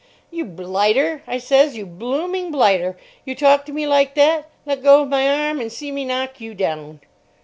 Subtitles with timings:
[0.31, 1.77] "You blighter," I says.
[1.77, 2.97] "You blooming blighter.
[3.23, 4.49] You talk to me like that.
[4.65, 7.01] Let go of my arm and see me knock you down."